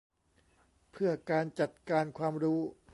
[0.91, 2.59] เพื่อการจัดการความรู้